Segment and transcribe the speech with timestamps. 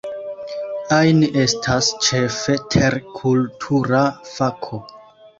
[0.99, 4.81] Ain estas, ĉefe, terkultura fako.